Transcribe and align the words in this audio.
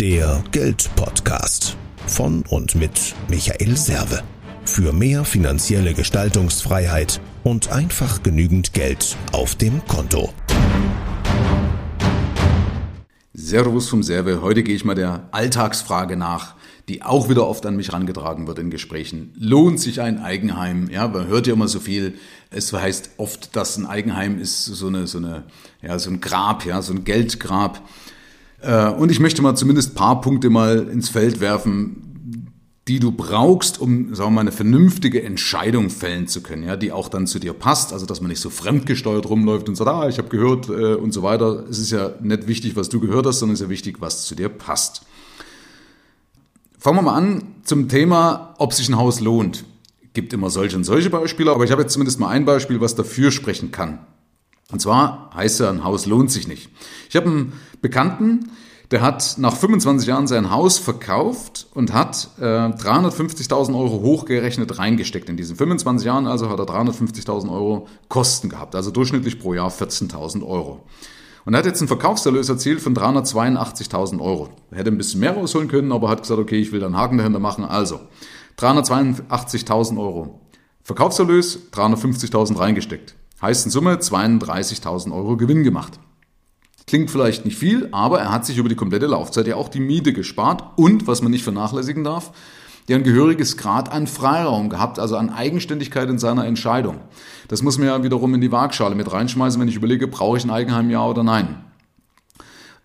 Der 0.00 0.44
Geldpodcast 0.52 1.74
von 2.06 2.44
und 2.50 2.74
mit 2.74 3.14
Michael 3.28 3.78
Serve. 3.78 4.22
Für 4.66 4.92
mehr 4.92 5.24
finanzielle 5.24 5.94
Gestaltungsfreiheit 5.94 7.18
und 7.44 7.72
einfach 7.72 8.22
genügend 8.22 8.74
Geld 8.74 9.16
auf 9.32 9.54
dem 9.54 9.82
Konto. 9.86 10.34
Servus 13.32 13.88
vom 13.88 14.02
Serve. 14.02 14.42
Heute 14.42 14.62
gehe 14.62 14.76
ich 14.76 14.84
mal 14.84 14.94
der 14.94 15.28
Alltagsfrage 15.30 16.18
nach, 16.18 16.56
die 16.90 17.02
auch 17.02 17.30
wieder 17.30 17.46
oft 17.46 17.64
an 17.64 17.76
mich 17.76 17.88
herangetragen 17.88 18.46
wird 18.46 18.58
in 18.58 18.68
Gesprächen. 18.68 19.32
Lohnt 19.38 19.80
sich 19.80 20.02
ein 20.02 20.18
Eigenheim? 20.18 20.90
Ja, 20.90 21.08
man 21.08 21.26
hört 21.26 21.46
ja 21.46 21.54
immer 21.54 21.68
so 21.68 21.80
viel. 21.80 22.18
Es 22.50 22.70
heißt 22.70 23.12
oft, 23.16 23.56
dass 23.56 23.78
ein 23.78 23.86
Eigenheim 23.86 24.38
ist 24.38 24.66
so 24.66 24.88
eine, 24.88 25.06
so 25.06 25.16
eine, 25.16 25.44
ja, 25.80 25.98
so 25.98 26.10
ein 26.10 26.20
Grab, 26.20 26.66
ja, 26.66 26.82
so 26.82 26.92
ein 26.92 27.04
Geldgrab. 27.04 27.80
Äh, 28.60 28.90
und 28.90 29.10
ich 29.10 29.20
möchte 29.20 29.42
mal 29.42 29.54
zumindest 29.54 29.94
paar 29.94 30.20
Punkte 30.20 30.50
mal 30.50 30.88
ins 30.88 31.08
Feld 31.08 31.40
werfen, 31.40 32.06
die 32.88 33.00
du 33.00 33.10
brauchst, 33.10 33.80
um, 33.80 34.14
sagen 34.14 34.30
wir 34.30 34.34
mal, 34.36 34.40
eine 34.42 34.52
vernünftige 34.52 35.22
Entscheidung 35.22 35.90
fällen 35.90 36.28
zu 36.28 36.40
können, 36.40 36.62
ja, 36.62 36.76
die 36.76 36.92
auch 36.92 37.08
dann 37.08 37.26
zu 37.26 37.40
dir 37.40 37.52
passt, 37.52 37.92
also 37.92 38.06
dass 38.06 38.20
man 38.20 38.28
nicht 38.28 38.40
so 38.40 38.48
fremdgesteuert 38.48 39.28
rumläuft 39.28 39.68
und 39.68 39.74
sagt, 39.74 39.90
ah, 39.90 40.08
ich 40.08 40.18
habe 40.18 40.28
gehört 40.28 40.68
äh, 40.68 40.94
und 40.94 41.12
so 41.12 41.22
weiter. 41.22 41.64
Es 41.68 41.78
ist 41.78 41.90
ja 41.90 42.12
nicht 42.20 42.46
wichtig, 42.46 42.76
was 42.76 42.88
du 42.88 43.00
gehört 43.00 43.26
hast, 43.26 43.40
sondern 43.40 43.54
es 43.54 43.60
ist 43.60 43.66
ja 43.66 43.70
wichtig, 43.70 43.96
was 44.00 44.24
zu 44.24 44.36
dir 44.36 44.48
passt. 44.48 45.02
Fangen 46.78 46.98
wir 46.98 47.02
mal 47.02 47.16
an 47.16 47.42
zum 47.64 47.88
Thema, 47.88 48.54
ob 48.58 48.72
sich 48.72 48.88
ein 48.88 48.96
Haus 48.96 49.18
lohnt. 49.18 49.64
Gibt 50.12 50.32
immer 50.32 50.50
solche 50.50 50.76
und 50.76 50.84
solche 50.84 51.10
Beispiele, 51.10 51.50
aber 51.50 51.64
ich 51.64 51.72
habe 51.72 51.82
jetzt 51.82 51.92
zumindest 51.92 52.20
mal 52.20 52.28
ein 52.28 52.44
Beispiel, 52.44 52.80
was 52.80 52.94
dafür 52.94 53.32
sprechen 53.32 53.72
kann. 53.72 53.98
Und 54.72 54.80
zwar 54.80 55.30
heißt 55.34 55.60
ja, 55.60 55.70
ein 55.70 55.84
Haus 55.84 56.06
lohnt 56.06 56.30
sich 56.30 56.48
nicht. 56.48 56.70
Ich 57.08 57.16
habe 57.16 57.26
einen 57.26 57.52
Bekannten, 57.80 58.50
der 58.90 59.00
hat 59.00 59.36
nach 59.38 59.56
25 59.56 60.08
Jahren 60.08 60.26
sein 60.26 60.50
Haus 60.50 60.78
verkauft 60.78 61.66
und 61.74 61.92
hat 61.92 62.30
äh, 62.38 62.42
350.000 62.42 63.76
Euro 63.78 64.00
hochgerechnet 64.00 64.78
reingesteckt. 64.78 65.28
In 65.28 65.36
diesen 65.36 65.56
25 65.56 66.06
Jahren 66.06 66.26
also 66.26 66.48
hat 66.50 66.58
er 66.58 66.66
350.000 66.66 67.50
Euro 67.50 67.88
Kosten 68.08 68.48
gehabt, 68.48 68.74
also 68.74 68.90
durchschnittlich 68.90 69.40
pro 69.40 69.54
Jahr 69.54 69.70
14.000 69.70 70.46
Euro. 70.46 70.84
Und 71.44 71.54
er 71.54 71.58
hat 71.58 71.66
jetzt 71.66 71.80
einen 71.80 71.88
Verkaufserlös 71.88 72.48
erzielt 72.48 72.80
von 72.80 72.94
382.000 72.94 74.20
Euro. 74.20 74.48
Er 74.72 74.78
hätte 74.78 74.90
ein 74.90 74.98
bisschen 74.98 75.20
mehr 75.20 75.34
rausholen 75.34 75.68
können, 75.68 75.92
aber 75.92 76.08
hat 76.08 76.22
gesagt, 76.22 76.40
okay, 76.40 76.58
ich 76.58 76.72
will 76.72 76.80
da 76.80 76.86
einen 76.86 76.96
Haken 76.96 77.18
dahinter 77.18 77.38
machen. 77.38 77.64
Also 77.64 78.00
382.000 78.58 79.98
Euro. 79.98 80.40
Verkaufserlös 80.82 81.70
350.000 81.72 82.58
reingesteckt. 82.58 83.14
Heißt 83.40 83.66
in 83.66 83.70
Summe 83.70 83.96
32.000 83.96 85.14
Euro 85.14 85.36
Gewinn 85.36 85.62
gemacht. 85.62 85.98
Klingt 86.86 87.10
vielleicht 87.10 87.44
nicht 87.44 87.58
viel, 87.58 87.88
aber 87.90 88.20
er 88.20 88.32
hat 88.32 88.46
sich 88.46 88.58
über 88.58 88.68
die 88.68 88.76
komplette 88.76 89.06
Laufzeit 89.06 89.46
ja 89.46 89.56
auch 89.56 89.68
die 89.68 89.80
Miete 89.80 90.12
gespart 90.12 90.64
und, 90.76 91.06
was 91.06 91.20
man 91.20 91.32
nicht 91.32 91.42
vernachlässigen 91.42 92.04
darf, 92.04 92.32
der 92.88 92.96
ein 92.96 93.02
gehöriges 93.02 93.56
Grad 93.56 93.90
an 93.90 94.06
Freiraum 94.06 94.70
gehabt, 94.70 95.00
also 95.00 95.16
an 95.16 95.30
Eigenständigkeit 95.30 96.08
in 96.08 96.18
seiner 96.18 96.46
Entscheidung. 96.46 97.00
Das 97.48 97.62
muss 97.62 97.78
man 97.78 97.88
ja 97.88 98.02
wiederum 98.04 98.32
in 98.34 98.40
die 98.40 98.52
Waagschale 98.52 98.94
mit 98.94 99.10
reinschmeißen, 99.10 99.60
wenn 99.60 99.68
ich 99.68 99.74
überlege, 99.74 100.06
brauche 100.06 100.36
ich 100.36 100.44
ein 100.44 100.50
Eigenheim 100.50 100.88
ja 100.90 101.04
oder 101.04 101.24
nein. 101.24 101.64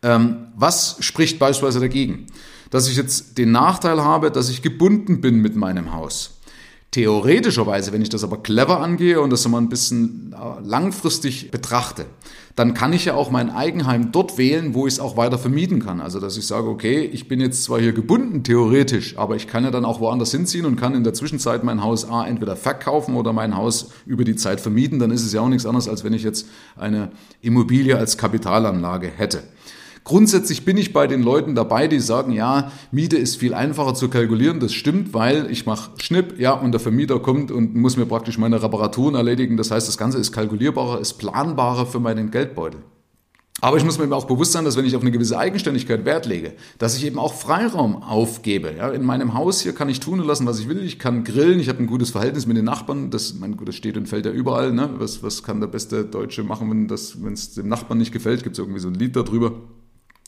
Ähm, 0.02 0.47
was 0.55 0.97
spricht 1.02 1.38
beispielsweise 1.38 1.79
dagegen? 1.79 2.25
Dass 2.72 2.89
ich 2.89 2.97
jetzt 2.97 3.38
den 3.38 3.52
Nachteil 3.52 4.02
habe, 4.03 4.31
dass 4.31 4.49
ich 4.49 4.63
gebunden 4.63 5.22
bin 5.22 5.39
mit 5.41 5.55
meinem 5.55 5.94
Haus. 5.94 6.41
Theoretischerweise, 6.92 7.94
wenn 7.94 8.02
ich 8.02 8.09
das 8.09 8.25
aber 8.25 8.44
clever 8.44 8.81
angehe 8.81 9.22
und 9.22 9.30
das 9.30 9.47
mal 9.47 9.59
ein 9.59 9.70
bisschen 9.70 10.34
äh, 10.34 10.61
langfristig 10.61 11.50
betrachte, 11.50 12.06
dann 12.58 12.73
kann 12.73 12.92
ich 12.92 13.06
ja 13.06 13.14
auch 13.14 13.31
mein 13.31 13.50
Eigenheim 13.50 14.11
dort 14.11 14.38
wählen, 14.38 14.73
wo 14.73 14.88
ich 14.88 14.95
es 14.95 15.00
auch 15.00 15.16
weiter 15.16 15.38
vermieten 15.38 15.80
kann. 15.80 16.02
Also, 16.02 16.19
dass 16.19 16.36
ich 16.36 16.45
sage, 16.45 16.67
okay, 16.67 17.00
ich 17.00 17.30
bin 17.30 17.39
jetzt 17.39 17.64
zwar 17.64 17.80
hier 17.80 17.94
gebunden, 17.94 18.44
theoretisch, 18.44 19.17
aber 19.17 19.38
ich 19.38 19.47
kann 19.47 19.64
ja 19.64 19.72
dann 19.72 19.86
auch 19.86 20.02
woanders 20.02 20.31
hinziehen 20.31 20.66
und 20.66 20.75
kann 20.75 20.94
in 20.94 21.06
der 21.06 21.14
Zwischenzeit 21.14 21.64
mein 21.64 21.81
Haus 21.81 22.03
A 22.03 22.28
entweder 22.28 22.57
verkaufen 22.57 23.16
oder 23.16 23.31
mein 23.31 23.56
Haus 23.56 23.91
über 24.06 24.25
die 24.25 24.35
Zeit 24.35 24.59
vermieten. 24.59 25.00
Dann 25.00 25.12
ist 25.12 25.25
es 25.25 25.31
ja 25.31 25.40
auch 25.40 25.47
nichts 25.50 25.66
anderes, 25.66 25.88
als 25.88 26.03
wenn 26.03 26.12
ich 26.12 26.24
jetzt 26.24 26.46
eine 26.75 27.12
Immobilie 27.41 27.97
als 27.97 28.18
Kapitalanlage 28.18 29.07
hätte. 29.07 29.44
Grundsätzlich 30.03 30.66
bin 30.66 30.78
ich 30.78 30.94
bei 30.94 31.06
den 31.06 31.22
Leuten 31.22 31.53
dabei, 31.53 31.88
die 31.88 32.00
sagen, 32.00 32.31
ja, 32.31 32.72
Miete 32.91 33.17
ist 33.17 33.35
viel 33.35 33.53
einfacher 33.53 33.94
zu 33.94 34.09
kalkulieren. 34.09 34.59
Das 34.59 34.73
stimmt, 34.73 35.13
weil 35.13 35.50
ich 35.51 35.66
mache 35.66 35.91
Schnipp, 36.00 36.39
ja, 36.39 36.53
und 36.53 36.72
der 36.72 36.79
Vermieter 36.79 37.19
kommt 37.19 37.51
und 37.51 37.75
muss 37.75 37.97
mir 37.97 38.06
praktisch 38.06 38.38
meine 38.38 38.62
Reparaturen 38.62 39.16
erledigen. 39.16 39.57
Das 39.57 39.69
heißt, 39.69 39.88
das 39.88 39.97
Ganze 39.97 40.17
ist 40.17 40.31
kalkulierbarer, 40.31 41.00
ist 41.00 41.13
planbarer 41.13 41.85
für 41.85 42.00
meinen 42.00 42.31
Geldbeutel. 42.31 42.81
Aber 43.63 43.78
ich 43.78 43.85
muss 43.85 44.00
mir 44.00 44.12
auch 44.16 44.25
bewusst 44.25 44.53
sein, 44.53 44.66
dass 44.66 44.75
wenn 44.75 44.85
ich 44.85 44.95
auf 44.95 45.03
eine 45.03 45.12
gewisse 45.12 45.38
Eigenständigkeit 45.38 46.03
Wert 46.03 46.25
lege, 46.25 46.53
dass 46.79 46.97
ich 46.97 47.06
eben 47.06 47.19
auch 47.19 47.35
Freiraum 47.35 48.01
aufgebe. 48.01 48.73
Ja, 48.75 48.89
in 48.89 49.03
meinem 49.03 49.35
Haus 49.35 49.62
hier 49.62 49.73
kann 49.73 49.88
ich 49.88 50.00
tun 50.00 50.19
und 50.19 50.25
lassen, 50.25 50.47
was 50.47 50.59
ich 50.59 50.68
will. 50.68 50.83
Ich 50.83 50.97
kann 50.97 51.23
grillen, 51.23 51.59
ich 51.59 51.69
habe 51.69 51.78
ein 51.78 51.85
gutes 51.85 52.09
Verhältnis 52.09 52.47
mit 52.47 52.57
den 52.57 52.66
Nachbarn. 52.66 53.12
Das, 53.12 53.35
mein 53.35 53.56
das 53.63 53.75
steht 53.75 53.97
und 53.97 54.09
fällt 54.09 54.25
ja 54.25 54.31
überall. 54.31 54.72
Ne? 54.72 54.89
Was, 54.97 55.22
was 55.22 55.44
kann 55.44 55.59
der 55.59 55.68
beste 55.68 56.06
Deutsche 56.06 56.44
machen, 56.44 56.72
wenn 56.72 57.33
es 57.33 57.53
dem 57.53 57.68
Nachbarn 57.68 58.00
nicht 58.00 58.12
gefällt? 58.12 58.41
Gibt 58.41 58.56
es 58.56 58.59
irgendwie 58.59 58.79
so 58.79 58.88
ein 58.88 58.95
Lied 58.95 59.16
darüber? 59.16 59.53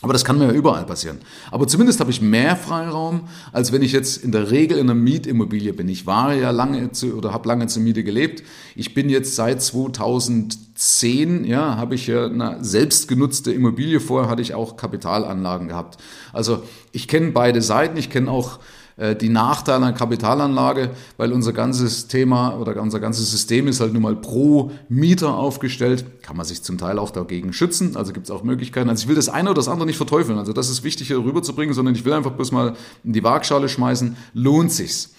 Aber 0.03 0.11
das 0.11 0.25
kann 0.25 0.37
mir 0.37 0.47
ja 0.47 0.51
überall 0.51 0.85
passieren. 0.85 1.19
Aber 1.49 1.65
zumindest 1.65 2.01
habe 2.01 2.11
ich 2.11 2.21
mehr 2.21 2.57
Freiraum, 2.57 3.21
als 3.53 3.71
wenn 3.71 3.81
ich 3.81 3.93
jetzt 3.93 4.17
in 4.17 4.33
der 4.33 4.51
Regel 4.51 4.77
in 4.77 4.89
einer 4.89 4.99
Mietimmobilie 4.99 5.71
bin. 5.71 5.87
Ich 5.87 6.05
war 6.05 6.33
ja 6.33 6.51
lange 6.51 6.91
zu, 6.91 7.15
oder 7.15 7.31
habe 7.31 7.47
lange 7.47 7.67
zur 7.67 7.81
Miete 7.83 8.03
gelebt. 8.03 8.43
Ich 8.75 8.93
bin 8.93 9.09
jetzt 9.09 9.35
seit 9.35 9.61
2010, 9.61 11.45
ja, 11.45 11.77
habe 11.77 11.95
ich 11.95 12.07
ja 12.07 12.25
eine 12.25 12.57
selbstgenutzte 12.61 13.53
Immobilie. 13.53 14.01
Vorher 14.01 14.29
hatte 14.29 14.41
ich 14.41 14.53
auch 14.53 14.75
Kapitalanlagen 14.75 15.69
gehabt. 15.69 15.97
Also 16.33 16.63
ich 16.91 17.07
kenne 17.07 17.31
beide 17.31 17.61
Seiten. 17.61 17.95
Ich 17.95 18.09
kenne 18.09 18.29
auch 18.29 18.59
die 18.97 19.29
Nachteile 19.29 19.77
einer 19.77 19.93
Kapitalanlage, 19.93 20.91
weil 21.17 21.33
unser 21.33 21.51
ganzes 21.51 22.07
Thema 22.07 22.57
oder 22.59 22.79
unser 22.81 22.99
ganzes 22.99 23.31
System 23.31 23.67
ist 23.67 23.79
halt 23.79 23.93
nun 23.93 24.03
mal 24.03 24.15
pro 24.15 24.71
Mieter 24.87 25.35
aufgestellt. 25.35 26.21
Kann 26.21 26.37
man 26.37 26.45
sich 26.45 26.61
zum 26.61 26.77
Teil 26.77 26.99
auch 26.99 27.09
dagegen 27.09 27.53
schützen, 27.53 27.97
also 27.97 28.13
gibt 28.13 28.27
es 28.27 28.31
auch 28.31 28.43
Möglichkeiten. 28.43 28.89
Also 28.89 29.03
ich 29.03 29.07
will 29.07 29.15
das 29.15 29.29
eine 29.29 29.49
oder 29.49 29.55
das 29.55 29.67
andere 29.67 29.87
nicht 29.87 29.97
verteufeln, 29.97 30.37
also 30.37 30.53
das 30.53 30.69
ist 30.69 30.83
wichtig 30.83 31.07
hier 31.07 31.17
rüberzubringen, 31.17 31.73
sondern 31.73 31.95
ich 31.95 32.05
will 32.05 32.13
einfach 32.13 32.31
bloß 32.31 32.51
mal 32.51 32.73
in 33.03 33.13
die 33.13 33.23
Waagschale 33.23 33.67
schmeißen, 33.67 34.15
lohnt 34.33 34.71
sich's. 34.71 35.13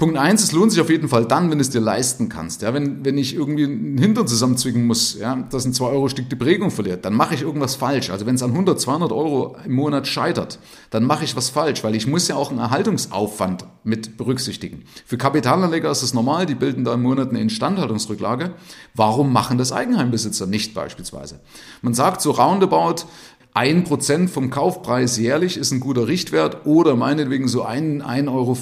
Punkt 0.00 0.16
eins, 0.16 0.42
es 0.42 0.50
lohnt 0.50 0.72
sich 0.72 0.80
auf 0.80 0.90
jeden 0.90 1.08
Fall 1.08 1.26
dann, 1.26 1.50
wenn 1.50 1.58
du 1.58 1.62
es 1.62 1.70
dir 1.70 1.80
leisten 1.80 2.28
kannst. 2.28 2.62
Ja, 2.62 2.74
wenn, 2.74 3.04
wenn 3.04 3.16
ich 3.16 3.36
irgendwie 3.36 3.64
einen 3.64 3.98
Hintern 3.98 4.26
zusammenzwicken 4.26 4.84
muss, 4.84 5.16
ja, 5.16 5.36
dass 5.36 5.64
ein 5.64 5.72
2-Euro-Stück 5.72 6.28
die 6.28 6.36
Prägung 6.36 6.72
verliert, 6.72 7.04
dann 7.04 7.14
mache 7.14 7.34
ich 7.34 7.42
irgendwas 7.42 7.76
falsch. 7.76 8.10
Also 8.10 8.26
wenn 8.26 8.34
es 8.34 8.42
an 8.42 8.50
100, 8.50 8.80
200 8.80 9.12
Euro 9.12 9.56
im 9.64 9.74
Monat 9.74 10.08
scheitert, 10.08 10.58
dann 10.90 11.04
mache 11.04 11.24
ich 11.24 11.36
was 11.36 11.50
falsch, 11.50 11.84
weil 11.84 11.94
ich 11.94 12.08
muss 12.08 12.26
ja 12.26 12.34
auch 12.34 12.50
einen 12.50 12.58
Erhaltungsaufwand 12.58 13.66
mit 13.84 14.16
berücksichtigen. 14.16 14.84
Für 15.06 15.18
Kapitalanleger 15.18 15.90
ist 15.90 16.02
es 16.02 16.14
normal, 16.14 16.46
die 16.46 16.56
bilden 16.56 16.84
da 16.84 16.94
im 16.94 17.02
Monat 17.02 17.30
eine 17.30 17.40
Instandhaltungsrücklage. 17.40 18.54
Warum 18.94 19.32
machen 19.32 19.58
das 19.58 19.70
Eigenheimbesitzer 19.70 20.46
nicht 20.46 20.74
beispielsweise? 20.74 21.40
Man 21.82 21.94
sagt 21.94 22.22
so 22.22 22.32
roundabout, 22.32 23.04
ein 23.52 23.84
Prozent 23.84 24.30
vom 24.30 24.50
Kaufpreis 24.50 25.18
jährlich 25.18 25.56
ist 25.56 25.72
ein 25.72 25.80
guter 25.80 26.06
Richtwert 26.06 26.66
oder 26.66 26.94
meinetwegen 26.94 27.48
so 27.48 27.62
ein 27.62 28.02
1,50 28.02 28.28
Euro 28.32 28.56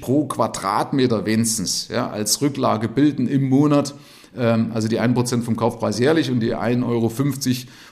pro 0.00 0.26
Quadratmeter 0.26 1.24
wenigstens 1.24 1.88
ja, 1.88 2.10
als 2.10 2.42
Rücklage 2.42 2.88
bilden 2.88 3.26
im 3.26 3.48
Monat. 3.48 3.94
Ähm, 4.36 4.70
also 4.74 4.88
die 4.88 5.00
1% 5.00 5.42
vom 5.42 5.56
Kaufpreis 5.56 5.98
jährlich 5.98 6.30
und 6.30 6.40
die 6.40 6.54
1,50 6.54 6.84
Euro 6.84 7.10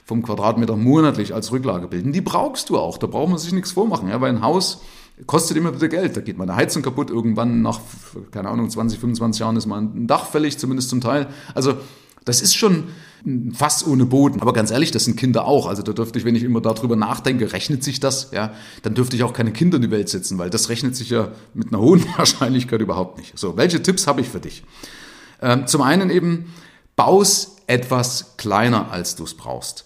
vom 0.05 0.21
Quadratmeter 0.21 0.75
monatlich 0.75 1.33
als 1.33 1.51
Rücklage 1.51 1.87
bilden. 1.87 2.13
Die 2.13 2.21
brauchst 2.21 2.69
du 2.69 2.77
auch, 2.77 2.99
da 2.99 3.07
braucht 3.07 3.29
man 3.29 3.39
sich 3.39 3.51
nichts 3.51 3.71
vormachen, 3.71 4.09
ja, 4.09 4.21
weil 4.21 4.29
ein 4.29 4.41
Haus 4.41 4.81
kostet 5.25 5.57
immer 5.57 5.73
wieder 5.73 5.87
Geld. 5.87 6.15
Da 6.15 6.21
geht 6.21 6.37
meine 6.37 6.55
Heizung 6.55 6.83
kaputt, 6.83 7.09
irgendwann 7.09 7.63
nach, 7.63 7.79
keine 8.31 8.49
Ahnung, 8.49 8.69
20, 8.69 8.99
25 8.99 9.39
Jahren 9.39 9.55
ist 9.55 9.65
mal 9.65 9.81
ein 9.81 10.05
Dach 10.05 10.27
fällig, 10.27 10.59
zumindest 10.59 10.89
zum 10.89 11.01
Teil. 11.01 11.27
Also 11.55 11.73
das 12.27 12.41
ist 12.41 12.55
schon 12.55 12.85
fast 13.53 13.87
ohne 13.87 14.05
Boden. 14.05 14.41
Aber 14.41 14.53
ganz 14.53 14.71
ehrlich, 14.71 14.91
das 14.91 15.05
sind 15.05 15.17
Kinder 15.17 15.45
auch. 15.45 15.67
Also 15.67 15.81
da 15.81 15.93
dürfte 15.93 16.19
ich, 16.19 16.25
wenn 16.25 16.35
ich 16.35 16.43
immer 16.43 16.61
darüber 16.61 16.95
nachdenke, 16.95 17.51
rechnet 17.51 17.83
sich 17.83 17.99
das, 17.99 18.31
ja, 18.31 18.53
dann 18.83 18.93
dürfte 18.93 19.15
ich 19.15 19.23
auch 19.23 19.33
keine 19.33 19.51
Kinder 19.51 19.77
in 19.77 19.81
die 19.81 19.91
Welt 19.91 20.09
setzen, 20.09 20.37
weil 20.37 20.49
das 20.49 20.69
rechnet 20.69 20.95
sich 20.95 21.09
ja 21.09 21.29
mit 21.53 21.69
einer 21.69 21.81
hohen 21.81 22.05
Wahrscheinlichkeit 22.17 22.81
überhaupt 22.81 23.17
nicht. 23.17 23.37
So, 23.37 23.57
welche 23.57 23.81
Tipps 23.81 24.07
habe 24.07 24.21
ich 24.21 24.29
für 24.29 24.39
dich? 24.39 24.63
Ähm, 25.41 25.67
zum 25.67 25.81
einen 25.81 26.09
eben, 26.09 26.53
baus 26.95 27.57
etwas 27.67 28.37
kleiner, 28.37 28.91
als 28.91 29.15
du 29.15 29.23
es 29.23 29.35
brauchst. 29.35 29.85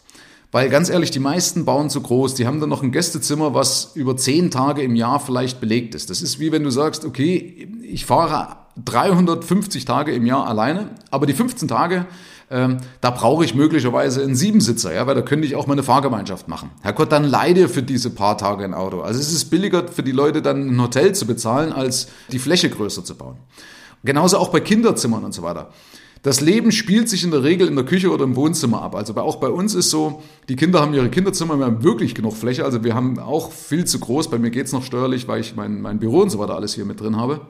Weil 0.52 0.70
ganz 0.70 0.90
ehrlich, 0.90 1.12
die 1.12 1.20
meisten 1.20 1.64
bauen 1.64 1.90
zu 1.90 2.02
groß, 2.02 2.36
die 2.36 2.46
haben 2.46 2.60
dann 2.60 2.70
noch 2.70 2.84
ein 2.84 2.92
Gästezimmer, 2.92 3.54
was 3.54 3.92
über 3.96 4.18
zehn 4.18 4.52
Tage 4.52 4.82
im 4.82 4.96
Jahr 4.96 5.20
vielleicht 5.20 5.62
belegt 5.62 5.96
ist. 5.96 6.10
Das 6.10 6.22
ist 6.22 6.40
wie 6.40 6.52
wenn 6.52 6.64
du 6.64 6.70
sagst, 6.70 7.06
okay, 7.06 7.70
ich 7.84 8.06
fahre 8.06 8.58
350 8.86 9.86
Tage 9.86 10.12
im 10.12 10.26
Jahr 10.26 10.48
alleine, 10.48 10.90
aber 11.10 11.26
die 11.26 11.34
15 11.34 11.68
Tage, 11.68 12.06
ähm, 12.50 12.78
da 13.00 13.12
brauche 13.12 13.46
ich 13.46 13.56
möglicherweise 13.56 14.22
einen 14.24 14.36
Siebensitzer, 14.36 14.94
ja, 14.94 15.08
weil 15.08 15.16
da 15.16 15.22
könnte 15.22 15.48
ich 15.48 15.56
auch 15.56 15.68
meine 15.68 15.84
Fahrgemeinschaft 15.84 16.48
machen. 16.48 16.70
Herr 16.82 16.94
Gott, 16.94 17.12
dann 17.12 17.24
leide 17.24 17.70
für 17.70 17.82
diese 17.82 18.10
paar 18.10 18.38
Tage 18.38 18.66
ein 18.66 18.74
Auto. 18.74 19.02
Also 19.02 19.20
es 19.20 19.32
ist 19.32 19.46
billiger 19.46 19.88
für 19.88 20.04
die 20.04 20.12
Leute 20.12 20.42
dann 20.42 20.68
ein 20.68 20.82
Hotel 20.82 21.16
zu 21.16 21.26
bezahlen, 21.26 21.72
als 21.72 22.10
die 22.32 22.40
Fläche 22.40 22.70
größer 22.70 23.06
zu 23.06 23.16
bauen. 23.16 23.38
Genauso 24.04 24.38
auch 24.38 24.50
bei 24.50 24.60
Kinderzimmern 24.60 25.24
und 25.24 25.34
so 25.34 25.44
weiter. 25.44 25.70
Das 26.24 26.40
Leben 26.40 26.72
spielt 26.72 27.10
sich 27.10 27.24
in 27.24 27.32
der 27.32 27.44
Regel 27.44 27.68
in 27.68 27.76
der 27.76 27.86
Küche 27.86 28.12
oder 28.12 28.26
im 28.26 28.36
Wohnzimmer 28.36 28.82
ab. 28.82 28.96
Also 28.96 29.16
auch 29.16 29.38
bei 29.38 29.50
uns 29.50 29.74
ist 29.74 29.90
so, 29.90 30.22
die 30.50 30.56
Kinder 30.56 30.80
haben 30.80 30.94
ihre 30.94 31.10
Kinderzimmer, 31.10 31.58
wir 31.58 31.66
haben 31.66 31.84
wirklich 31.84 32.14
genug 32.14 32.36
Fläche. 32.36 32.64
Also 32.64 32.84
wir 32.84 32.94
haben 32.94 33.18
auch 33.18 33.52
viel 33.52 33.86
zu 33.86 34.00
groß. 34.00 34.30
Bei 34.30 34.38
mir 34.38 34.52
geht's 34.52 34.72
noch 34.72 34.84
steuerlich, 34.84 35.28
weil 35.28 35.40
ich 35.40 35.56
mein, 35.56 35.82
mein 35.82 36.00
Büro 36.00 36.20
und 36.20 36.30
so 36.30 36.38
weiter 36.38 36.56
alles 36.56 36.76
hier 36.76 36.86
mit 36.86 37.00
drin 37.00 37.18
habe. 37.18 37.42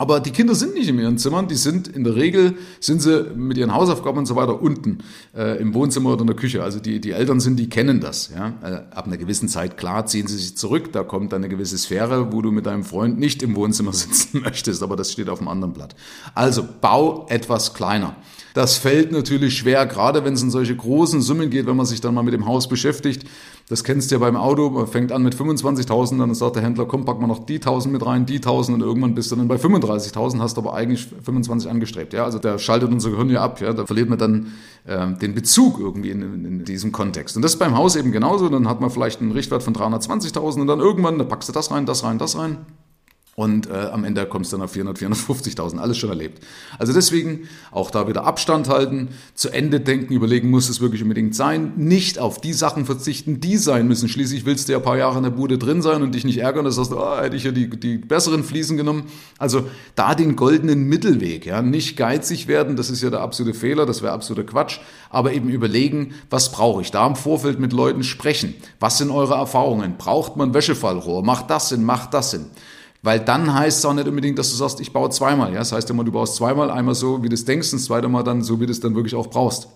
Aber 0.00 0.20
die 0.20 0.30
Kinder 0.30 0.54
sind 0.54 0.74
nicht 0.74 0.88
in 0.88 0.98
ihren 1.00 1.18
Zimmern, 1.18 1.48
die 1.48 1.56
sind 1.56 1.88
in 1.88 2.04
der 2.04 2.14
Regel, 2.14 2.56
sind 2.78 3.02
sie 3.02 3.32
mit 3.34 3.58
ihren 3.58 3.74
Hausaufgaben 3.74 4.18
und 4.18 4.26
so 4.26 4.36
weiter 4.36 4.62
unten 4.62 4.98
äh, 5.36 5.60
im 5.60 5.74
Wohnzimmer 5.74 6.12
oder 6.12 6.20
in 6.20 6.28
der 6.28 6.36
Küche. 6.36 6.62
Also 6.62 6.78
die, 6.78 7.00
die 7.00 7.10
Eltern 7.10 7.40
sind, 7.40 7.56
die 7.56 7.68
kennen 7.68 8.00
das. 8.00 8.30
Ja? 8.32 8.54
Äh, 8.62 8.94
ab 8.94 9.06
einer 9.06 9.16
gewissen 9.16 9.48
Zeit, 9.48 9.76
klar, 9.76 10.06
ziehen 10.06 10.28
sie 10.28 10.36
sich 10.36 10.56
zurück, 10.56 10.92
da 10.92 11.02
kommt 11.02 11.34
eine 11.34 11.48
gewisse 11.48 11.76
Sphäre, 11.76 12.32
wo 12.32 12.42
du 12.42 12.52
mit 12.52 12.66
deinem 12.66 12.84
Freund 12.84 13.18
nicht 13.18 13.42
im 13.42 13.56
Wohnzimmer 13.56 13.92
sitzen 13.94 14.42
möchtest, 14.42 14.84
aber 14.84 14.94
das 14.94 15.10
steht 15.10 15.28
auf 15.28 15.40
einem 15.40 15.48
anderen 15.48 15.74
Blatt. 15.74 15.96
Also 16.32 16.66
bau 16.80 17.26
etwas 17.28 17.74
kleiner. 17.74 18.14
Das 18.58 18.76
fällt 18.76 19.12
natürlich 19.12 19.56
schwer, 19.56 19.86
gerade 19.86 20.24
wenn 20.24 20.34
es 20.34 20.42
in 20.42 20.50
solche 20.50 20.74
großen 20.74 21.22
Summen 21.22 21.48
geht, 21.48 21.68
wenn 21.68 21.76
man 21.76 21.86
sich 21.86 22.00
dann 22.00 22.12
mal 22.12 22.24
mit 22.24 22.34
dem 22.34 22.44
Haus 22.44 22.68
beschäftigt. 22.68 23.24
Das 23.68 23.84
kennst 23.84 24.10
du 24.10 24.16
ja 24.16 24.18
beim 24.18 24.34
Auto, 24.34 24.68
man 24.68 24.88
fängt 24.88 25.12
an 25.12 25.22
mit 25.22 25.36
25.000, 25.36 26.18
dann 26.18 26.34
sagt 26.34 26.56
der 26.56 26.64
Händler, 26.64 26.84
komm, 26.86 27.04
pack 27.04 27.20
mal 27.20 27.28
noch 27.28 27.46
die 27.46 27.60
1.000 27.60 27.86
mit 27.86 28.04
rein, 28.04 28.26
die 28.26 28.40
1.000 28.40 28.74
und 28.74 28.80
irgendwann 28.80 29.14
bist 29.14 29.30
du 29.30 29.36
dann 29.36 29.46
bei 29.46 29.54
35.000, 29.54 30.40
hast 30.40 30.58
aber 30.58 30.74
eigentlich 30.74 31.06
25 31.22 31.70
angestrebt. 31.70 32.12
Ja, 32.12 32.24
also 32.24 32.40
der 32.40 32.58
schaltet 32.58 32.90
unser 32.90 33.10
Gehirn 33.10 33.30
ja 33.30 33.42
ab, 33.44 33.60
ja, 33.60 33.72
da 33.72 33.86
verliert 33.86 34.08
man 34.08 34.18
dann 34.18 34.52
äh, 34.86 35.06
den 35.18 35.36
Bezug 35.36 35.78
irgendwie 35.78 36.10
in, 36.10 36.22
in, 36.22 36.44
in, 36.44 36.64
diesem 36.64 36.90
Kontext. 36.90 37.36
Und 37.36 37.42
das 37.42 37.52
ist 37.52 37.58
beim 37.60 37.76
Haus 37.76 37.94
eben 37.94 38.10
genauso, 38.10 38.48
dann 38.48 38.68
hat 38.68 38.80
man 38.80 38.90
vielleicht 38.90 39.20
einen 39.20 39.30
Richtwert 39.30 39.62
von 39.62 39.72
320.000 39.72 40.62
und 40.62 40.66
dann 40.66 40.80
irgendwann, 40.80 41.16
da 41.16 41.22
packst 41.22 41.48
du 41.48 41.52
das 41.52 41.70
rein, 41.70 41.86
das 41.86 42.02
rein, 42.02 42.18
das 42.18 42.36
rein. 42.36 42.56
Und 43.38 43.70
äh, 43.70 43.90
am 43.92 44.02
Ende 44.02 44.26
kommst 44.26 44.52
du 44.52 44.56
dann 44.56 44.64
auf 44.64 44.72
400, 44.72 44.98
450.000, 44.98 45.78
alles 45.78 45.96
schon 45.96 46.10
erlebt. 46.10 46.42
Also 46.76 46.92
deswegen 46.92 47.48
auch 47.70 47.92
da 47.92 48.08
wieder 48.08 48.24
Abstand 48.24 48.68
halten, 48.68 49.10
zu 49.34 49.50
Ende 49.50 49.78
denken, 49.78 50.12
überlegen, 50.12 50.50
muss 50.50 50.68
es 50.68 50.80
wirklich 50.80 51.04
unbedingt 51.04 51.36
sein, 51.36 51.72
nicht 51.76 52.18
auf 52.18 52.40
die 52.40 52.52
Sachen 52.52 52.84
verzichten, 52.84 53.38
die 53.38 53.56
sein 53.56 53.86
müssen. 53.86 54.08
Schließlich 54.08 54.44
willst 54.44 54.66
du 54.66 54.72
ja 54.72 54.78
ein 54.78 54.84
paar 54.84 54.98
Jahre 54.98 55.18
in 55.18 55.22
der 55.22 55.30
Bude 55.30 55.56
drin 55.56 55.82
sein 55.82 56.02
und 56.02 56.16
dich 56.16 56.24
nicht 56.24 56.38
ärgern, 56.38 56.64
dass 56.64 56.74
du 56.74 56.82
sagst, 56.82 57.00
oh, 57.00 57.16
hätte 57.16 57.36
ich 57.36 57.44
ja 57.44 57.52
die, 57.52 57.70
die 57.70 57.98
besseren 57.98 58.42
Fliesen 58.42 58.76
genommen. 58.76 59.04
Also 59.38 59.68
da 59.94 60.16
den 60.16 60.34
goldenen 60.34 60.88
Mittelweg, 60.88 61.46
ja, 61.46 61.62
nicht 61.62 61.96
geizig 61.96 62.48
werden, 62.48 62.74
das 62.74 62.90
ist 62.90 63.04
ja 63.04 63.10
der 63.10 63.20
absolute 63.20 63.56
Fehler, 63.56 63.86
das 63.86 64.02
wäre 64.02 64.14
absoluter 64.14 64.48
Quatsch, 64.48 64.80
aber 65.10 65.32
eben 65.32 65.48
überlegen, 65.48 66.12
was 66.28 66.50
brauche 66.50 66.82
ich? 66.82 66.90
Da 66.90 67.06
im 67.06 67.14
Vorfeld 67.14 67.60
mit 67.60 67.72
Leuten 67.72 68.02
sprechen. 68.02 68.54
Was 68.80 68.98
sind 68.98 69.12
eure 69.12 69.34
Erfahrungen? 69.34 69.94
Braucht 69.96 70.36
man 70.36 70.54
Wäschefallrohr? 70.54 71.22
Macht 71.22 71.50
das 71.50 71.68
Sinn? 71.68 71.84
Macht 71.84 72.14
das 72.14 72.32
Sinn? 72.32 72.46
Weil 73.02 73.20
dann 73.20 73.54
heißt 73.54 73.78
es 73.78 73.84
auch 73.84 73.94
nicht 73.94 74.08
unbedingt, 74.08 74.38
dass 74.38 74.50
du 74.50 74.56
sagst, 74.56 74.80
ich 74.80 74.92
baue 74.92 75.10
zweimal. 75.10 75.52
Ja? 75.52 75.60
Das 75.60 75.72
heißt 75.72 75.88
immer, 75.90 76.04
du 76.04 76.12
baust 76.12 76.36
zweimal, 76.36 76.70
einmal 76.70 76.94
so, 76.94 77.22
wie 77.22 77.28
du 77.28 77.34
es 77.34 77.44
denkst, 77.44 77.72
und 77.72 77.78
das 77.78 77.86
zweite 77.86 78.08
Mal 78.08 78.24
dann 78.24 78.42
so, 78.42 78.60
wie 78.60 78.66
du 78.66 78.72
es 78.72 78.80
dann 78.80 78.94
wirklich 78.94 79.14
auch 79.14 79.28
brauchst. 79.28 79.68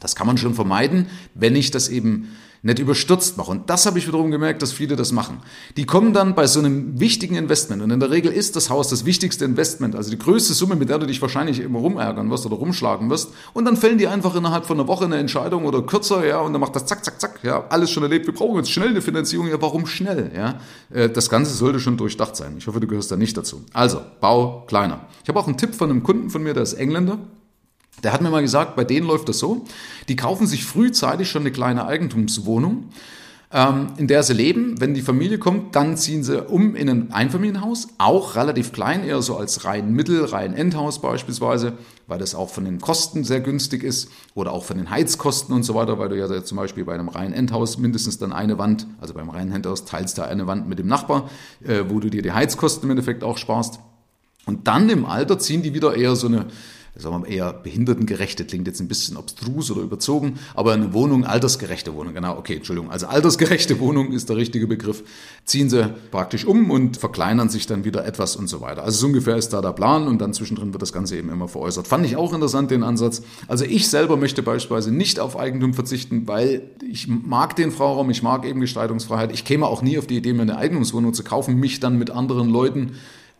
Das 0.00 0.14
kann 0.14 0.26
man 0.26 0.38
schon 0.38 0.54
vermeiden, 0.54 1.06
wenn 1.34 1.56
ich 1.56 1.70
das 1.70 1.88
eben 1.88 2.28
nicht 2.62 2.78
überstürzt 2.78 3.36
mache. 3.36 3.50
Und 3.50 3.68
das 3.68 3.86
habe 3.86 3.98
ich 3.98 4.06
wiederum 4.06 4.30
gemerkt, 4.30 4.62
dass 4.62 4.72
viele 4.72 4.94
das 4.94 5.10
machen. 5.10 5.38
Die 5.76 5.84
kommen 5.84 6.12
dann 6.12 6.36
bei 6.36 6.46
so 6.46 6.60
einem 6.60 6.98
wichtigen 7.00 7.34
Investment. 7.34 7.82
Und 7.82 7.90
in 7.90 7.98
der 7.98 8.10
Regel 8.10 8.30
ist 8.32 8.54
das 8.54 8.70
Haus 8.70 8.88
das 8.88 9.04
wichtigste 9.04 9.44
Investment, 9.44 9.96
also 9.96 10.10
die 10.10 10.18
größte 10.18 10.54
Summe, 10.54 10.76
mit 10.76 10.88
der 10.88 10.98
du 10.98 11.06
dich 11.06 11.20
wahrscheinlich 11.20 11.58
immer 11.58 11.80
rumärgern 11.80 12.30
wirst 12.30 12.46
oder 12.46 12.56
rumschlagen 12.56 13.10
wirst. 13.10 13.30
Und 13.52 13.64
dann 13.64 13.76
fällen 13.76 13.98
die 13.98 14.06
einfach 14.06 14.36
innerhalb 14.36 14.64
von 14.64 14.78
einer 14.78 14.86
Woche 14.86 15.06
eine 15.06 15.16
Entscheidung 15.16 15.64
oder 15.64 15.82
kürzer, 15.82 16.24
ja, 16.24 16.40
und 16.40 16.52
dann 16.52 16.60
macht 16.60 16.76
das 16.76 16.86
zack, 16.86 17.04
zack, 17.04 17.20
zack, 17.20 17.40
ja, 17.42 17.66
alles 17.68 17.90
schon 17.90 18.04
erlebt. 18.04 18.26
Wir 18.26 18.34
brauchen 18.34 18.56
jetzt 18.56 18.70
schnell 18.70 18.90
eine 18.90 19.02
Finanzierung. 19.02 19.48
Ja, 19.48 19.60
warum 19.60 19.86
schnell? 19.86 20.30
Ja, 20.34 20.60
äh, 20.90 21.08
das 21.08 21.28
Ganze 21.28 21.52
sollte 21.54 21.80
schon 21.80 21.96
durchdacht 21.96 22.36
sein. 22.36 22.54
Ich 22.58 22.66
hoffe, 22.68 22.78
du 22.78 22.86
gehörst 22.86 23.10
da 23.10 23.16
nicht 23.16 23.36
dazu. 23.36 23.64
Also, 23.72 24.00
bau 24.20 24.64
kleiner. 24.68 25.06
Ich 25.24 25.28
habe 25.28 25.40
auch 25.40 25.48
einen 25.48 25.56
Tipp 25.56 25.74
von 25.74 25.90
einem 25.90 26.04
Kunden 26.04 26.30
von 26.30 26.42
mir, 26.42 26.54
der 26.54 26.62
ist 26.62 26.74
Engländer. 26.74 27.18
Der 28.02 28.12
hat 28.12 28.20
mir 28.20 28.30
mal 28.30 28.42
gesagt, 28.42 28.74
bei 28.74 28.84
denen 28.84 29.06
läuft 29.06 29.28
das 29.28 29.38
so, 29.38 29.64
die 30.08 30.16
kaufen 30.16 30.46
sich 30.46 30.64
frühzeitig 30.64 31.30
schon 31.30 31.42
eine 31.42 31.52
kleine 31.52 31.86
Eigentumswohnung, 31.86 32.88
ähm, 33.52 33.88
in 33.96 34.08
der 34.08 34.22
sie 34.22 34.32
leben. 34.32 34.80
Wenn 34.80 34.94
die 34.94 35.02
Familie 35.02 35.38
kommt, 35.38 35.76
dann 35.76 35.96
ziehen 35.96 36.24
sie 36.24 36.42
um 36.42 36.74
in 36.74 36.88
ein 36.88 37.12
Einfamilienhaus, 37.12 37.88
auch 37.98 38.34
relativ 38.34 38.72
klein, 38.72 39.04
eher 39.04 39.22
so 39.22 39.36
als 39.36 39.64
rein 39.64 39.92
Mittel, 39.92 40.24
rein 40.24 40.54
Endhaus 40.54 41.00
beispielsweise, 41.00 41.74
weil 42.06 42.18
das 42.18 42.34
auch 42.34 42.48
von 42.48 42.64
den 42.64 42.80
Kosten 42.80 43.24
sehr 43.24 43.40
günstig 43.40 43.84
ist 43.84 44.10
oder 44.34 44.52
auch 44.52 44.64
von 44.64 44.78
den 44.78 44.90
Heizkosten 44.90 45.54
und 45.54 45.62
so 45.62 45.74
weiter, 45.74 45.98
weil 45.98 46.08
du 46.08 46.18
ja 46.18 46.42
zum 46.42 46.56
Beispiel 46.56 46.84
bei 46.84 46.94
einem 46.94 47.08
reinen 47.08 47.34
Endhaus 47.34 47.78
mindestens 47.78 48.18
dann 48.18 48.32
eine 48.32 48.58
Wand, 48.58 48.86
also 49.00 49.14
beim 49.14 49.28
reinen 49.28 49.52
Endhaus 49.52 49.84
teilst 49.84 50.18
du 50.18 50.26
eine 50.26 50.46
Wand 50.46 50.68
mit 50.68 50.78
dem 50.78 50.86
Nachbar, 50.86 51.28
äh, 51.62 51.84
wo 51.88 52.00
du 52.00 52.10
dir 52.10 52.22
die 52.22 52.32
Heizkosten 52.32 52.84
im 52.84 52.90
Endeffekt 52.90 53.22
auch 53.22 53.38
sparst. 53.38 53.78
Und 54.44 54.66
dann 54.66 54.88
im 54.88 55.04
Alter 55.06 55.38
ziehen 55.38 55.62
die 55.62 55.72
wieder 55.72 55.94
eher 55.94 56.16
so 56.16 56.26
eine 56.26 56.46
sagen 56.94 57.24
wir 57.24 57.30
eher 57.30 57.52
behindertengerechte, 57.54 58.44
klingt 58.44 58.66
jetzt 58.66 58.80
ein 58.80 58.88
bisschen 58.88 59.16
obstrus 59.16 59.70
oder 59.70 59.80
überzogen, 59.80 60.38
aber 60.54 60.74
eine 60.74 60.92
Wohnung, 60.92 61.24
altersgerechte 61.24 61.94
Wohnung, 61.94 62.12
genau, 62.12 62.36
okay, 62.36 62.56
Entschuldigung, 62.56 62.90
also 62.90 63.06
altersgerechte 63.06 63.80
Wohnung 63.80 64.12
ist 64.12 64.28
der 64.28 64.36
richtige 64.36 64.66
Begriff, 64.66 65.02
ziehen 65.44 65.70
sie 65.70 65.90
praktisch 66.10 66.44
um 66.44 66.70
und 66.70 66.98
verkleinern 66.98 67.48
sich 67.48 67.66
dann 67.66 67.84
wieder 67.84 68.04
etwas 68.04 68.36
und 68.36 68.46
so 68.48 68.60
weiter. 68.60 68.84
Also 68.84 68.98
so 68.98 69.06
ungefähr 69.06 69.36
ist 69.36 69.54
da 69.54 69.62
der 69.62 69.72
Plan 69.72 70.06
und 70.06 70.20
dann 70.20 70.34
zwischendrin 70.34 70.74
wird 70.74 70.82
das 70.82 70.92
Ganze 70.92 71.16
eben 71.16 71.30
immer 71.30 71.48
veräußert. 71.48 71.88
Fand 71.88 72.04
ich 72.04 72.16
auch 72.16 72.34
interessant, 72.34 72.70
den 72.70 72.82
Ansatz. 72.82 73.22
Also 73.48 73.64
ich 73.64 73.88
selber 73.88 74.18
möchte 74.18 74.42
beispielsweise 74.42 74.92
nicht 74.92 75.18
auf 75.18 75.38
Eigentum 75.38 75.72
verzichten, 75.72 76.28
weil 76.28 76.62
ich 76.86 77.08
mag 77.08 77.56
den 77.56 77.72
Freiraum, 77.72 78.10
ich 78.10 78.22
mag 78.22 78.44
eben 78.44 78.60
Gestaltungsfreiheit. 78.60 79.32
Ich 79.32 79.44
käme 79.44 79.66
auch 79.66 79.80
nie 79.80 79.98
auf 79.98 80.06
die 80.06 80.18
Idee, 80.18 80.34
mir 80.34 80.42
eine 80.42 80.58
Eigentumswohnung 80.58 81.14
zu 81.14 81.24
kaufen, 81.24 81.58
mich 81.58 81.80
dann 81.80 81.98
mit 81.98 82.10
anderen 82.10 82.50
Leuten 82.50 82.92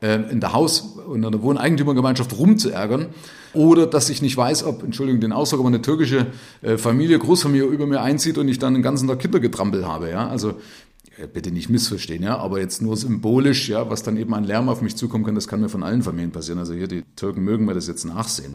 in 0.02 0.40
der 0.40 0.52
Haus- 0.52 0.80
und 0.80 1.22
in 1.22 1.30
der 1.30 1.42
Wohneigentümergemeinschaft 1.42 2.36
rumzuärgern. 2.36 3.06
Oder 3.54 3.86
dass 3.86 4.08
ich 4.10 4.22
nicht 4.22 4.36
weiß, 4.36 4.64
ob, 4.64 4.82
Entschuldigung 4.82 5.20
den 5.20 5.32
Ausdruck, 5.32 5.60
aber 5.60 5.68
eine 5.68 5.82
türkische 5.82 6.26
äh, 6.62 6.78
Familie, 6.78 7.18
Großfamilie 7.18 7.66
über 7.66 7.86
mir 7.86 8.00
einzieht 8.00 8.38
und 8.38 8.48
ich 8.48 8.58
dann 8.58 8.74
den 8.74 8.82
ganzen 8.82 9.08
Tag 9.08 9.18
Kindergetrampel 9.18 9.86
habe. 9.86 10.10
Ja? 10.10 10.26
Also 10.28 10.54
bitte 11.32 11.50
nicht 11.50 11.68
missverstehen, 11.68 12.22
ja, 12.22 12.38
aber 12.38 12.60
jetzt 12.60 12.82
nur 12.82 12.96
symbolisch, 12.96 13.68
ja, 13.68 13.90
was 13.90 14.02
dann 14.02 14.16
eben 14.16 14.34
an 14.34 14.44
Lärm 14.44 14.68
auf 14.68 14.82
mich 14.82 14.96
zukommen 14.96 15.24
kann, 15.24 15.34
das 15.34 15.48
kann 15.48 15.60
mir 15.60 15.68
von 15.68 15.82
allen 15.82 16.02
Familien 16.02 16.32
passieren. 16.32 16.58
Also 16.58 16.72
hier 16.72 16.88
die 16.88 17.02
Türken 17.16 17.42
mögen 17.42 17.64
mir 17.64 17.74
das 17.74 17.86
jetzt 17.86 18.04
nachsehen. 18.04 18.54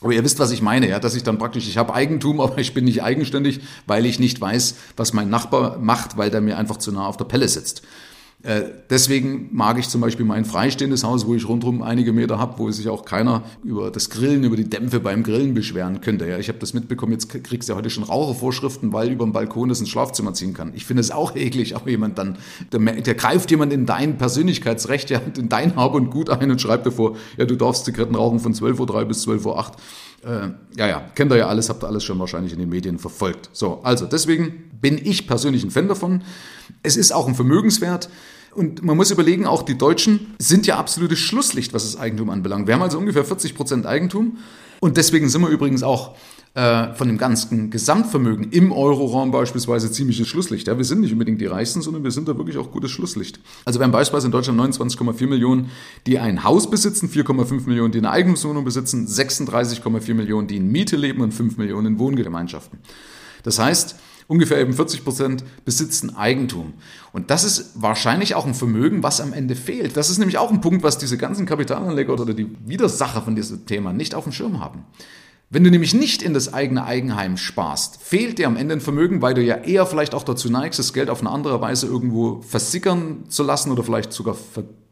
Aber 0.00 0.12
ihr 0.12 0.24
wisst, 0.24 0.40
was 0.40 0.50
ich 0.50 0.62
meine, 0.62 0.88
ja, 0.88 0.98
dass 0.98 1.14
ich 1.14 1.22
dann 1.22 1.38
praktisch, 1.38 1.68
ich 1.68 1.78
habe 1.78 1.94
Eigentum, 1.94 2.40
aber 2.40 2.58
ich 2.58 2.74
bin 2.74 2.84
nicht 2.84 3.02
eigenständig, 3.02 3.60
weil 3.86 4.04
ich 4.06 4.18
nicht 4.18 4.40
weiß, 4.40 4.74
was 4.96 5.12
mein 5.12 5.30
Nachbar 5.30 5.78
macht, 5.78 6.16
weil 6.16 6.30
der 6.30 6.40
mir 6.40 6.58
einfach 6.58 6.76
zu 6.76 6.92
nah 6.92 7.06
auf 7.06 7.16
der 7.16 7.24
Pelle 7.24 7.48
sitzt. 7.48 7.82
Äh, 8.42 8.62
deswegen 8.90 9.50
mag 9.52 9.78
ich 9.78 9.88
zum 9.88 10.00
Beispiel 10.00 10.26
mein 10.26 10.44
freistehendes 10.44 11.04
Haus, 11.04 11.26
wo 11.26 11.34
ich 11.34 11.48
rundherum 11.48 11.80
einige 11.80 12.12
Meter 12.12 12.38
habe, 12.38 12.58
wo 12.58 12.70
sich 12.72 12.88
auch 12.88 13.04
keiner 13.04 13.44
über 13.62 13.92
das 13.92 14.10
Grillen, 14.10 14.42
über 14.42 14.56
die 14.56 14.68
Dämpfe 14.68 14.98
beim 14.98 15.22
Grillen 15.22 15.54
beschweren 15.54 16.00
könnte. 16.00 16.26
Ja, 16.26 16.38
ich 16.38 16.48
habe 16.48 16.58
das 16.58 16.74
mitbekommen, 16.74 17.12
jetzt 17.12 17.28
kriegst 17.28 17.68
du 17.68 17.72
ja 17.72 17.78
heute 17.78 17.90
schon 17.90 18.02
Rauchervorschriften, 18.02 18.92
weil 18.92 19.12
über 19.12 19.24
den 19.24 19.32
Balkon 19.32 19.68
das 19.68 19.78
ins 19.78 19.90
Schlafzimmer 19.90 20.34
ziehen 20.34 20.54
kann. 20.54 20.72
Ich 20.74 20.86
finde 20.86 21.02
es 21.02 21.12
auch 21.12 21.36
eklig, 21.36 21.76
aber 21.76 21.88
jemand 21.88 22.18
dann, 22.18 22.36
der, 22.72 22.80
der, 22.80 23.14
greift 23.14 23.50
jemand 23.52 23.72
in 23.72 23.86
dein 23.86 24.18
Persönlichkeitsrecht, 24.18 25.10
ja, 25.10 25.20
in 25.36 25.48
dein 25.48 25.76
Hab 25.76 25.94
und 25.94 26.10
Gut 26.10 26.28
ein 26.28 26.50
und 26.50 26.60
schreibt 26.60 26.84
davor, 26.84 27.16
ja, 27.36 27.44
du 27.44 27.54
darfst 27.54 27.84
Zigaretten 27.84 28.16
rauchen 28.16 28.40
von 28.40 28.54
12.03 28.54 28.80
Uhr 28.80 29.04
bis 29.04 29.26
12.08 29.26 29.46
Uhr. 29.46 29.66
Äh, 30.24 30.50
ja, 30.76 30.86
ja, 30.86 31.10
kennt 31.14 31.32
ihr 31.32 31.38
ja 31.38 31.48
alles, 31.48 31.68
habt 31.68 31.82
ihr 31.82 31.88
alles 31.88 32.04
schon 32.04 32.18
wahrscheinlich 32.18 32.52
in 32.52 32.58
den 32.58 32.68
Medien 32.68 32.98
verfolgt. 32.98 33.50
So, 33.52 33.80
also 33.82 34.06
deswegen 34.06 34.70
bin 34.80 34.98
ich 34.98 35.26
persönlich 35.26 35.64
ein 35.64 35.70
Fan 35.70 35.88
davon. 35.88 36.22
Es 36.82 36.96
ist 36.96 37.12
auch 37.12 37.26
ein 37.26 37.34
Vermögenswert. 37.34 38.08
Und 38.54 38.82
man 38.82 38.96
muss 38.96 39.10
überlegen, 39.10 39.46
auch 39.46 39.62
die 39.62 39.78
Deutschen 39.78 40.34
sind 40.38 40.66
ja 40.66 40.76
absolutes 40.76 41.18
Schlusslicht, 41.18 41.72
was 41.72 41.84
das 41.84 41.98
Eigentum 41.98 42.30
anbelangt. 42.30 42.66
Wir 42.66 42.74
haben 42.74 42.82
also 42.82 42.98
ungefähr 42.98 43.24
40 43.24 43.54
Prozent 43.54 43.86
Eigentum. 43.86 44.38
Und 44.80 44.96
deswegen 44.96 45.28
sind 45.28 45.40
wir 45.40 45.48
übrigens 45.48 45.82
auch 45.82 46.16
äh, 46.54 46.92
von 46.94 47.08
dem 47.08 47.16
ganzen 47.16 47.70
Gesamtvermögen 47.70 48.50
im 48.50 48.72
Euroraum 48.72 49.30
beispielsweise 49.30 49.90
ziemliches 49.90 50.28
Schlusslicht. 50.28 50.66
Ja, 50.66 50.76
wir 50.76 50.84
sind 50.84 51.00
nicht 51.00 51.12
unbedingt 51.12 51.40
die 51.40 51.46
Reichsten, 51.46 51.80
sondern 51.80 52.04
wir 52.04 52.10
sind 52.10 52.28
da 52.28 52.36
wirklich 52.36 52.58
auch 52.58 52.70
gutes 52.70 52.90
Schlusslicht. 52.90 53.40
Also 53.64 53.80
wir 53.80 53.84
haben 53.84 53.92
beispielsweise 53.92 54.26
in 54.26 54.32
Deutschland 54.32 54.60
29,4 54.60 55.26
Millionen, 55.28 55.70
die 56.06 56.18
ein 56.18 56.44
Haus 56.44 56.68
besitzen, 56.68 57.08
4,5 57.08 57.66
Millionen, 57.66 57.92
die 57.92 57.98
eine 57.98 58.10
Eigentumswohnung 58.10 58.64
besitzen, 58.64 59.06
36,4 59.06 60.12
Millionen, 60.12 60.46
die 60.46 60.58
in 60.58 60.70
Miete 60.70 60.96
leben 60.96 61.22
und 61.22 61.32
5 61.32 61.56
Millionen 61.56 61.94
in 61.94 61.98
Wohngemeinschaften. 61.98 62.80
Das 63.44 63.58
heißt, 63.58 63.96
ungefähr 64.28 64.58
eben 64.58 64.74
40 64.74 65.04
Prozent 65.04 65.44
besitzen 65.64 66.14
Eigentum. 66.16 66.74
Und 67.14 67.30
das 67.30 67.44
ist 67.44 67.72
wahrscheinlich 67.80 68.34
auch 68.34 68.44
ein 68.44 68.54
Vermögen, 68.54 69.02
was 69.02 69.22
am 69.22 69.32
Ende 69.32 69.56
fehlt. 69.56 69.96
Das 69.96 70.10
ist 70.10 70.18
nämlich 70.18 70.36
auch 70.36 70.50
ein 70.50 70.60
Punkt, 70.60 70.82
was 70.82 70.98
diese 70.98 71.16
ganzen 71.16 71.46
Kapitalanleger 71.46 72.12
oder 72.12 72.34
die 72.34 72.48
Widersacher 72.66 73.22
von 73.22 73.36
diesem 73.36 73.64
Thema 73.64 73.94
nicht 73.94 74.14
auf 74.14 74.24
dem 74.24 74.32
Schirm 74.32 74.60
haben. 74.60 74.84
Wenn 75.52 75.64
du 75.64 75.70
nämlich 75.70 75.92
nicht 75.92 76.22
in 76.22 76.32
das 76.32 76.54
eigene 76.54 76.86
Eigenheim 76.86 77.36
sparst, 77.36 78.02
fehlt 78.02 78.38
dir 78.38 78.46
am 78.46 78.56
Ende 78.56 78.74
ein 78.74 78.80
Vermögen, 78.80 79.20
weil 79.20 79.34
du 79.34 79.42
ja 79.42 79.56
eher 79.56 79.84
vielleicht 79.84 80.14
auch 80.14 80.22
dazu 80.22 80.48
neigst, 80.48 80.78
das 80.78 80.94
Geld 80.94 81.10
auf 81.10 81.20
eine 81.20 81.28
andere 81.28 81.60
Weise 81.60 81.86
irgendwo 81.86 82.40
versickern 82.40 83.24
zu 83.28 83.42
lassen 83.42 83.70
oder 83.70 83.84
vielleicht 83.84 84.14
sogar 84.14 84.34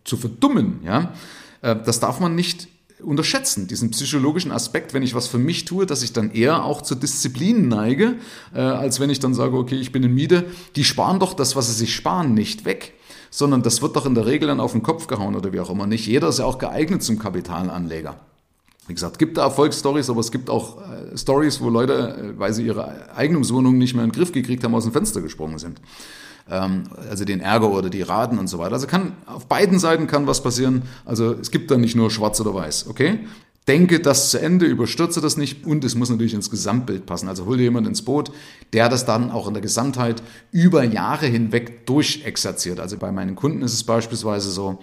zu 0.05 0.17
verdummen. 0.19 0.81
Ja? 0.85 1.15
Äh, 1.63 1.77
das 1.83 1.99
darf 1.99 2.21
man 2.21 2.35
nicht 2.35 2.69
unterschätzen, 3.03 3.69
diesen 3.69 3.91
psychologischen 3.93 4.53
Aspekt, 4.53 4.93
wenn 4.93 5.03
ich 5.03 5.15
was 5.15 5.29
für 5.29 5.39
mich 5.39 5.65
tue, 5.65 5.87
dass 5.87 6.03
ich 6.03 6.13
dann 6.13 6.31
eher 6.31 6.63
auch 6.63 6.83
zur 6.83 6.99
Disziplin 6.99 7.69
neige, 7.69 8.17
äh, 8.55 8.61
als 8.61 9.01
wenn 9.01 9.09
ich 9.09 9.19
dann 9.19 9.33
sage, 9.33 9.57
okay, 9.57 9.77
ich 9.77 9.93
bin 9.93 10.03
in 10.03 10.13
Miete. 10.13 10.45
Die 10.77 10.85
sparen 10.85 11.21
doch 11.21 11.33
das, 11.33 11.57
was 11.57 11.69
sie 11.69 11.73
sich 11.73 11.95
sparen, 11.95 12.35
nicht 12.35 12.67
weg, 12.67 12.93
sondern 13.31 13.63
das 13.63 13.81
wird 13.81 13.97
doch 13.97 14.05
in 14.05 14.15
der 14.15 14.27
Regel 14.27 14.49
dann 14.49 14.61
auf 14.61 14.73
den 14.73 14.83
Kopf 14.83 15.07
gehauen 15.07 15.37
oder 15.37 15.55
wie 15.55 15.61
auch 15.61 15.71
immer. 15.71 15.87
Nicht 15.87 16.07
jeder 16.07 16.29
ist 16.29 16.39
ja 16.39 16.45
auch 16.45 16.59
geeignet 16.59 17.03
zum 17.03 17.19
Kapitalanleger. 17.19 18.21
Wie 18.91 18.95
gesagt, 18.95 19.21
gibt 19.21 19.39
da 19.39 19.45
Erfolgsstories, 19.45 20.11
aber 20.11 20.19
es 20.19 20.33
gibt 20.33 20.51
auch 20.51 20.79
äh, 20.79 21.17
Stories, 21.17 21.61
wo 21.61 21.71
Leute, 21.71 22.33
äh, 22.35 22.39
weil 22.41 22.53
sie 22.53 22.67
ihre 22.67 23.15
Eigentumswohnung 23.15 23.79
nicht 23.79 23.95
mehr 23.95 24.03
in 24.03 24.11
den 24.11 24.17
Griff 24.17 24.33
gekriegt 24.33 24.65
haben, 24.65 24.75
aus 24.75 24.83
dem 24.83 24.93
Fenster 24.93 25.21
gesprungen 25.21 25.61
sind. 25.61 25.81
Ähm, 26.51 26.89
also 27.09 27.25
den 27.25 27.39
Ärger 27.39 27.71
oder 27.71 27.89
die 27.89 28.03
Raten 28.03 28.37
und 28.37 28.49
so 28.49 28.59
weiter. 28.59 28.73
Also 28.73 28.89
kann 28.89 29.13
auf 29.27 29.47
beiden 29.47 29.79
Seiten 29.79 30.09
kann 30.09 30.27
was 30.27 30.43
passieren. 30.43 30.83
Also 31.05 31.35
es 31.35 31.53
gibt 31.53 31.71
da 31.71 31.79
nicht 31.79 31.95
nur 31.95 32.11
schwarz 32.11 32.41
oder 32.41 32.53
weiß, 32.53 32.89
okay? 32.89 33.21
denke 33.69 34.01
das 34.01 34.31
zu 34.31 34.41
Ende, 34.41 34.67
überstürze 34.67 35.21
das 35.21 35.37
nicht 35.37 35.65
und 35.65 35.85
es 35.85 35.95
muss 35.95 36.11
natürlich 36.11 36.35
ins 36.35 36.51
Gesamtbild 36.51 37.07
passen. 37.07 37.29
Also 37.29 37.47
hol 37.47 37.59
dir 37.59 37.65
jemand 37.65 37.87
ins 37.87 38.03
Boot, 38.03 38.33
der 38.73 38.89
das 38.89 39.07
dann 39.07 39.31
auch 39.31 39.47
in 39.47 39.55
der 39.55 39.61
Gesamtheit 39.61 40.21
über 40.51 40.83
Jahre 40.83 41.27
hinweg 41.27 41.87
durchexerziert. 41.87 42.81
Also 42.81 42.97
bei 42.97 43.13
meinen 43.13 43.37
Kunden 43.37 43.63
ist 43.63 43.75
es 43.75 43.85
beispielsweise 43.85 44.51
so, 44.51 44.81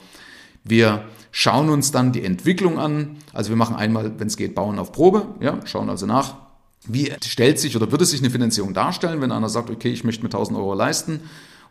wir 0.68 1.04
schauen 1.32 1.70
uns 1.70 1.92
dann 1.92 2.12
die 2.12 2.24
Entwicklung 2.24 2.80
an. 2.80 3.18
Also 3.34 3.50
wir 3.50 3.58
machen 3.58 3.76
einmal, 3.76 4.20
wenn 4.20 4.28
es 4.28 4.38
geht, 4.38 4.56
Bauen 4.56 4.80
auf 4.80 4.92
Probe, 4.92 5.28
ja, 5.40 5.60
schauen 5.66 5.90
also 5.90 6.06
nach, 6.06 6.36
wie 6.88 7.12
stellt 7.24 7.60
sich 7.60 7.76
oder 7.76 7.92
würde 7.92 8.06
sich 8.06 8.22
eine 8.22 8.30
Finanzierung 8.30 8.74
darstellen, 8.74 9.22
wenn 9.22 9.32
einer 9.32 9.50
sagt, 9.50 9.70
okay, 9.70 9.90
ich 9.90 10.04
möchte 10.04 10.24
mir 10.24 10.30
1000 10.30 10.58
Euro 10.58 10.74
leisten 10.74 11.22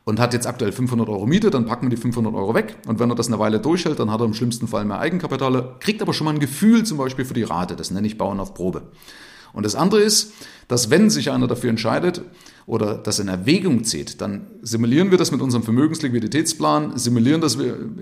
und 0.05 0.21
hat 0.21 0.35
jetzt 0.35 0.47
aktuell 0.47 0.73
500 0.73 1.09
Euro 1.09 1.27
Miete, 1.27 1.51
dann 1.51 1.67
packen 1.67 1.87
wir 1.87 1.97
die 1.97 2.01
500 2.01 2.35
Euro 2.35 2.55
weg. 2.55 2.77
Und 2.87 3.01
wenn 3.01 3.11
er 3.11 3.17
das 3.17 3.27
eine 3.27 3.39
Weile 3.39 3.59
durchhält, 3.59 3.99
dann 3.99 4.11
hat 4.11 4.21
er 4.21 4.27
im 4.27 4.35
schlimmsten 4.35 4.69
Fall 4.69 4.85
mehr 4.85 5.01
Eigenkapitale, 5.01 5.77
kriegt 5.81 6.01
aber 6.03 6.13
schon 6.13 6.27
mal 6.27 6.35
ein 6.35 6.41
Gefühl 6.41 6.85
zum 6.85 6.99
Beispiel 6.99 7.25
für 7.25 7.35
die 7.35 7.43
Rate. 7.43 7.75
Das 7.75 7.91
nenne 7.91 8.07
ich 8.07 8.19
Bauen 8.19 8.39
auf 8.39 8.55
Probe. 8.55 8.83
Und 9.53 9.65
das 9.65 9.75
andere 9.75 10.03
ist, 10.03 10.33
dass 10.69 10.91
wenn 10.91 11.11
sich 11.11 11.31
einer 11.31 11.49
dafür 11.49 11.71
entscheidet 11.71 12.23
oder 12.67 12.99
das 12.99 13.21
in 13.21 13.29
Erwägung 13.29 13.85
zieht, 13.85 14.21
dann 14.21 14.49
simulieren 14.61 15.13
wir 15.13 15.19
das 15.19 15.31
mit 15.31 15.41
unserem 15.41 15.63
Vermögensliquiditätsplan, 15.63 16.99
simulieren, 16.99 17.41
das, 17.41 17.57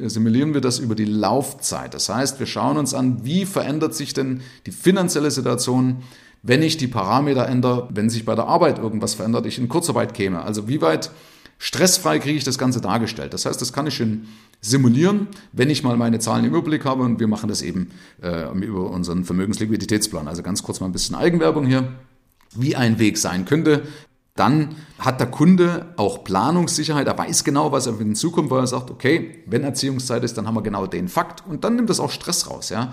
simulieren 0.06 0.54
wir 0.54 0.62
das 0.62 0.78
über 0.78 0.94
die 0.94 1.04
Laufzeit. 1.04 1.92
Das 1.92 2.08
heißt, 2.08 2.40
wir 2.40 2.46
schauen 2.46 2.78
uns 2.78 2.94
an, 2.94 3.24
wie 3.24 3.44
verändert 3.44 3.94
sich 3.94 4.14
denn 4.14 4.40
die 4.64 4.72
finanzielle 4.72 5.30
Situation, 5.30 6.02
wenn 6.42 6.62
ich 6.62 6.78
die 6.78 6.88
Parameter 6.88 7.46
ändere, 7.46 7.88
wenn 7.92 8.08
sich 8.08 8.24
bei 8.24 8.34
der 8.34 8.46
Arbeit 8.46 8.78
irgendwas 8.78 9.14
verändert, 9.14 9.44
ich 9.44 9.58
in 9.58 9.68
Kurzarbeit 9.68 10.14
käme. 10.14 10.42
Also 10.42 10.66
wie 10.66 10.80
weit 10.80 11.10
Stressfrei 11.58 12.18
kriege 12.18 12.36
ich 12.36 12.44
das 12.44 12.58
Ganze 12.58 12.80
dargestellt. 12.80 13.32
Das 13.32 13.46
heißt, 13.46 13.60
das 13.60 13.72
kann 13.72 13.86
ich 13.86 13.94
schon 13.94 14.26
simulieren, 14.60 15.28
wenn 15.52 15.70
ich 15.70 15.82
mal 15.82 15.96
meine 15.96 16.18
Zahlen 16.18 16.44
im 16.44 16.50
Überblick 16.50 16.84
habe 16.84 17.02
und 17.02 17.20
wir 17.20 17.28
machen 17.28 17.48
das 17.48 17.62
eben 17.62 17.90
äh, 18.22 18.50
über 18.64 18.90
unseren 18.90 19.24
Vermögensliquiditätsplan. 19.24 20.26
Also 20.26 20.42
ganz 20.42 20.62
kurz 20.62 20.80
mal 20.80 20.86
ein 20.86 20.92
bisschen 20.92 21.16
Eigenwerbung 21.16 21.66
hier, 21.66 21.92
wie 22.54 22.76
ein 22.76 22.98
Weg 22.98 23.18
sein 23.18 23.44
könnte. 23.44 23.82
Dann 24.36 24.74
hat 24.98 25.20
der 25.20 25.30
Kunde 25.30 25.94
auch 25.96 26.24
Planungssicherheit. 26.24 27.06
Er 27.06 27.16
weiß 27.16 27.44
genau, 27.44 27.70
was 27.70 27.86
auf 27.86 28.00
ihn 28.00 28.16
zukommt, 28.16 28.50
weil 28.50 28.60
er 28.60 28.66
sagt, 28.66 28.90
okay, 28.90 29.44
wenn 29.46 29.62
Erziehungszeit 29.62 30.24
ist, 30.24 30.36
dann 30.36 30.46
haben 30.48 30.56
wir 30.56 30.62
genau 30.62 30.86
den 30.86 31.08
Fakt. 31.08 31.46
Und 31.46 31.62
dann 31.62 31.76
nimmt 31.76 31.88
das 31.88 32.00
auch 32.00 32.10
Stress 32.10 32.50
raus, 32.50 32.70
ja. 32.70 32.92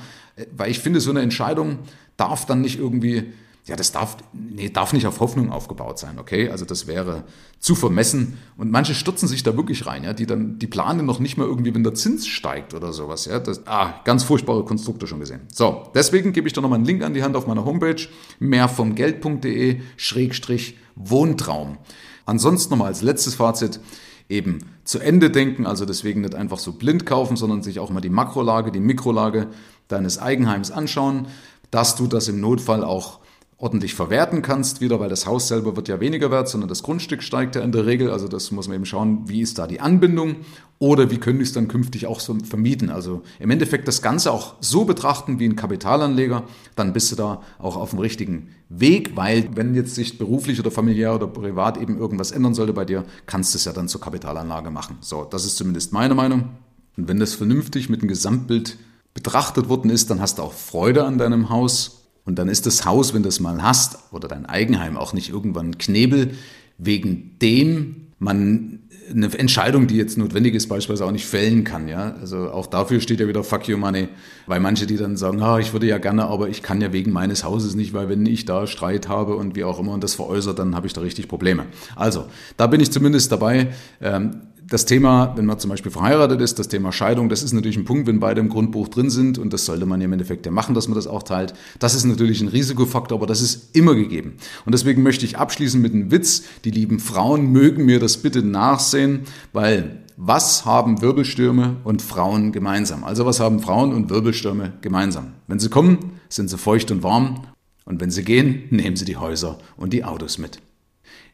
Weil 0.55 0.69
ich 0.69 0.79
finde, 0.79 0.99
so 0.99 1.09
eine 1.09 1.21
Entscheidung 1.21 1.79
darf 2.15 2.45
dann 2.45 2.61
nicht 2.61 2.77
irgendwie 2.77 3.33
ja, 3.65 3.75
das 3.75 3.91
darf, 3.91 4.17
nee, 4.33 4.69
darf 4.69 4.91
nicht 4.91 5.05
auf 5.05 5.19
Hoffnung 5.19 5.51
aufgebaut 5.51 5.99
sein, 5.99 6.17
okay? 6.17 6.49
Also 6.49 6.65
das 6.65 6.87
wäre 6.87 7.23
zu 7.59 7.75
vermessen. 7.75 8.39
Und 8.57 8.71
manche 8.71 8.95
stürzen 8.95 9.27
sich 9.27 9.43
da 9.43 9.55
wirklich 9.55 9.85
rein, 9.85 10.03
ja, 10.03 10.13
die 10.13 10.25
dann, 10.25 10.57
die 10.57 10.65
planen 10.65 11.05
noch 11.05 11.19
nicht 11.19 11.37
mal 11.37 11.45
irgendwie, 11.45 11.73
wenn 11.75 11.83
der 11.83 11.93
Zins 11.93 12.25
steigt 12.25 12.73
oder 12.73 12.91
sowas, 12.91 13.25
ja. 13.25 13.39
Das, 13.39 13.67
ah, 13.67 14.01
ganz 14.03 14.23
furchtbare 14.23 14.65
Konstrukte 14.65 15.05
schon 15.05 15.19
gesehen. 15.19 15.41
So, 15.53 15.83
deswegen 15.93 16.33
gebe 16.33 16.47
ich 16.47 16.53
da 16.53 16.61
nochmal 16.61 16.77
einen 16.77 16.85
Link 16.85 17.03
an 17.03 17.13
die 17.13 17.21
Hand 17.21 17.35
auf 17.35 17.45
meiner 17.45 17.63
Homepage, 17.63 18.07
mehrvomgeld.de, 18.39 19.79
Schrägstrich 19.95 20.77
Wohntraum. 20.95 21.77
Ansonsten 22.25 22.71
nochmal 22.71 22.87
als 22.87 23.03
letztes 23.03 23.35
Fazit, 23.35 23.79
eben 24.27 24.59
zu 24.85 24.99
Ende 24.99 25.29
denken, 25.29 25.67
also 25.67 25.85
deswegen 25.85 26.21
nicht 26.21 26.35
einfach 26.35 26.57
so 26.57 26.73
blind 26.73 27.05
kaufen, 27.05 27.37
sondern 27.37 27.61
sich 27.61 27.79
auch 27.79 27.91
mal 27.91 28.01
die 28.01 28.09
Makrolage, 28.09 28.71
die 28.71 28.79
Mikrolage 28.79 29.47
deines 29.87 30.17
Eigenheims 30.17 30.71
anschauen, 30.71 31.27
dass 31.69 31.95
du 31.95 32.07
das 32.07 32.27
im 32.27 32.39
Notfall 32.39 32.83
auch 32.83 33.20
ordentlich 33.61 33.93
verwerten 33.93 34.41
kannst 34.41 34.81
wieder, 34.81 34.99
weil 34.99 35.09
das 35.09 35.27
Haus 35.27 35.47
selber 35.47 35.75
wird 35.75 35.87
ja 35.87 35.99
weniger 35.99 36.31
wert, 36.31 36.49
sondern 36.49 36.67
das 36.67 36.81
Grundstück 36.81 37.21
steigt 37.21 37.55
ja 37.55 37.61
in 37.61 37.71
der 37.71 37.85
Regel. 37.85 38.09
Also 38.09 38.27
das 38.27 38.49
muss 38.49 38.67
man 38.67 38.75
eben 38.75 38.85
schauen, 38.85 39.29
wie 39.29 39.41
ist 39.41 39.59
da 39.59 39.67
die 39.67 39.79
Anbindung 39.79 40.37
oder 40.79 41.11
wie 41.11 41.19
können 41.19 41.39
ich 41.41 41.49
es 41.49 41.53
dann 41.53 41.67
künftig 41.67 42.07
auch 42.07 42.19
so 42.19 42.35
vermieten. 42.43 42.89
Also 42.89 43.21
im 43.37 43.51
Endeffekt 43.51 43.87
das 43.87 44.01
Ganze 44.01 44.31
auch 44.31 44.55
so 44.61 44.83
betrachten 44.83 45.37
wie 45.37 45.45
ein 45.45 45.55
Kapitalanleger, 45.55 46.43
dann 46.75 46.91
bist 46.91 47.11
du 47.11 47.15
da 47.15 47.43
auch 47.59 47.77
auf 47.77 47.91
dem 47.91 47.99
richtigen 47.99 48.49
Weg, 48.67 49.15
weil 49.15 49.47
wenn 49.53 49.75
jetzt 49.75 49.93
sich 49.93 50.17
beruflich 50.17 50.59
oder 50.59 50.71
familiär 50.71 51.13
oder 51.13 51.27
privat 51.27 51.77
eben 51.77 51.99
irgendwas 51.99 52.31
ändern 52.31 52.55
sollte 52.55 52.73
bei 52.73 52.83
dir, 52.83 53.05
kannst 53.27 53.53
du 53.53 53.57
es 53.57 53.65
ja 53.65 53.73
dann 53.73 53.87
zur 53.87 54.01
Kapitalanlage 54.01 54.71
machen. 54.71 54.97
So, 55.01 55.23
das 55.23 55.45
ist 55.45 55.57
zumindest 55.57 55.93
meine 55.93 56.15
Meinung. 56.15 56.49
Und 56.97 57.07
wenn 57.07 57.19
das 57.19 57.35
vernünftig 57.35 57.89
mit 57.89 58.01
dem 58.01 58.07
Gesamtbild 58.07 58.79
betrachtet 59.13 59.69
worden 59.69 59.91
ist, 59.91 60.09
dann 60.09 60.19
hast 60.19 60.39
du 60.39 60.41
auch 60.41 60.53
Freude 60.53 61.03
an 61.03 61.19
deinem 61.19 61.51
Haus 61.51 62.00
und 62.25 62.37
dann 62.37 62.49
ist 62.49 62.65
das 62.65 62.85
Haus, 62.85 63.13
wenn 63.13 63.23
du 63.23 63.29
es 63.29 63.39
mal 63.39 63.61
hast, 63.61 63.97
oder 64.11 64.27
dein 64.27 64.45
Eigenheim 64.45 64.97
auch 64.97 65.13
nicht 65.13 65.29
irgendwann 65.29 65.77
Knebel, 65.77 66.31
wegen 66.77 67.37
dem 67.39 68.07
man 68.19 68.79
eine 69.09 69.37
Entscheidung, 69.37 69.87
die 69.87 69.97
jetzt 69.97 70.17
notwendig 70.17 70.53
ist, 70.53 70.67
beispielsweise 70.67 71.05
auch 71.05 71.11
nicht 71.11 71.25
fällen 71.25 71.63
kann. 71.63 71.87
Ja? 71.87 72.15
Also 72.19 72.49
auch 72.51 72.67
dafür 72.67 73.01
steht 73.01 73.19
ja 73.19 73.27
wieder 73.27 73.43
Fuck 73.43 73.67
you 73.67 73.77
Money, 73.77 74.07
weil 74.47 74.59
manche, 74.59 74.85
die 74.85 74.97
dann 74.97 75.17
sagen, 75.17 75.41
ah, 75.41 75.59
ich 75.59 75.73
würde 75.73 75.87
ja 75.87 75.97
gerne, 75.97 76.25
aber 76.25 76.49
ich 76.49 76.61
kann 76.61 76.81
ja 76.81 76.93
wegen 76.93 77.11
meines 77.11 77.43
Hauses 77.43 77.75
nicht, 77.75 77.93
weil 77.93 78.09
wenn 78.09 78.25
ich 78.25 78.45
da 78.45 78.67
Streit 78.67 79.07
habe 79.07 79.35
und 79.35 79.55
wie 79.55 79.63
auch 79.63 79.79
immer 79.79 79.93
und 79.93 80.03
das 80.03 80.13
veräußert, 80.15 80.59
dann 80.59 80.75
habe 80.75 80.87
ich 80.87 80.93
da 80.93 81.01
richtig 81.01 81.27
Probleme. 81.27 81.65
Also, 81.95 82.25
da 82.57 82.67
bin 82.67 82.79
ich 82.79 82.91
zumindest 82.91 83.31
dabei. 83.31 83.69
Ähm, 84.01 84.41
das 84.71 84.85
Thema, 84.85 85.33
wenn 85.35 85.45
man 85.45 85.59
zum 85.59 85.69
Beispiel 85.69 85.91
verheiratet 85.91 86.39
ist, 86.39 86.57
das 86.57 86.69
Thema 86.69 86.93
Scheidung, 86.93 87.27
das 87.27 87.43
ist 87.43 87.51
natürlich 87.51 87.75
ein 87.75 87.83
Punkt, 87.83 88.07
wenn 88.07 88.21
beide 88.21 88.39
im 88.39 88.47
Grundbuch 88.47 88.87
drin 88.87 89.09
sind 89.09 89.37
und 89.37 89.51
das 89.51 89.65
sollte 89.65 89.85
man 89.85 89.99
im 89.99 90.13
Endeffekt 90.13 90.45
ja 90.45 90.51
machen, 90.51 90.73
dass 90.73 90.87
man 90.87 90.95
das 90.95 91.07
auch 91.07 91.23
teilt. 91.23 91.53
Das 91.79 91.93
ist 91.93 92.05
natürlich 92.05 92.39
ein 92.39 92.47
Risikofaktor, 92.47 93.17
aber 93.17 93.27
das 93.27 93.41
ist 93.41 93.75
immer 93.75 93.95
gegeben. 93.95 94.37
Und 94.65 94.71
deswegen 94.71 95.03
möchte 95.03 95.25
ich 95.25 95.37
abschließen 95.37 95.81
mit 95.81 95.93
einem 95.93 96.09
Witz. 96.09 96.43
Die 96.63 96.71
lieben 96.71 96.99
Frauen 96.99 97.51
mögen 97.51 97.83
mir 97.83 97.99
das 97.99 98.15
bitte 98.15 98.43
nachsehen, 98.43 99.23
weil 99.51 100.03
was 100.15 100.63
haben 100.63 101.01
Wirbelstürme 101.01 101.75
und 101.83 102.01
Frauen 102.01 102.53
gemeinsam? 102.53 103.03
Also 103.03 103.25
was 103.25 103.41
haben 103.41 103.59
Frauen 103.59 103.93
und 103.93 104.09
Wirbelstürme 104.09 104.71
gemeinsam? 104.79 105.33
Wenn 105.47 105.59
sie 105.59 105.67
kommen, 105.67 106.11
sind 106.29 106.49
sie 106.49 106.57
feucht 106.57 106.91
und 106.91 107.03
warm 107.03 107.41
und 107.83 107.99
wenn 107.99 108.09
sie 108.09 108.23
gehen, 108.23 108.63
nehmen 108.69 108.95
sie 108.95 109.05
die 109.05 109.17
Häuser 109.17 109.57
und 109.75 109.91
die 109.91 110.05
Autos 110.05 110.37
mit. 110.37 110.61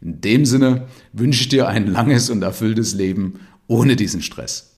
In 0.01 0.21
dem 0.21 0.45
Sinne 0.45 0.87
wünsche 1.13 1.41
ich 1.41 1.49
dir 1.49 1.67
ein 1.67 1.87
langes 1.87 2.29
und 2.29 2.43
erfülltes 2.43 2.93
Leben 2.93 3.39
ohne 3.67 3.95
diesen 3.95 4.21
Stress. 4.21 4.75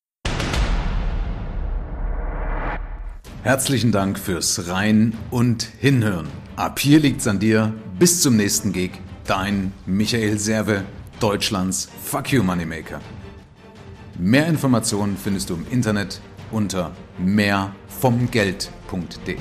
Herzlichen 3.44 3.92
Dank 3.92 4.18
fürs 4.20 4.68
Rein 4.68 5.14
und 5.32 5.64
Hinhören. 5.80 6.28
Ab 6.56 6.80
hier 6.80 7.00
liegt's 7.00 7.28
an 7.28 7.40
dir. 7.40 7.74
Bis 7.98 8.22
zum 8.22 8.36
nächsten 8.36 8.74
Gig. 8.74 8.92
Dein 9.26 9.74
Michael 9.86 10.38
Serve, 10.40 10.84
Deutschlands 11.20 11.90
Fuck 12.04 12.32
You 12.32 12.44
Moneymaker. 12.44 13.00
Mehr 14.18 14.48
Informationen 14.48 15.18
findest 15.18 15.50
du 15.50 15.56
im 15.56 15.66
Internet 15.72 16.22
unter 16.52 16.92
mehrvomgeld.de. 17.18 19.38